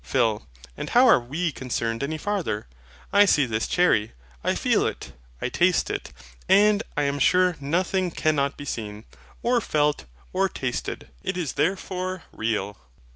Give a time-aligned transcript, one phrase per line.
[0.03, 0.47] PHIL.
[0.75, 2.65] And how are WE concerned any farther?
[3.13, 6.11] I see this cherry, I feel it, I taste it:
[6.49, 9.05] and I am sure NOTHING cannot be seen,
[9.43, 12.79] or felt, or tasted: it is therefore real.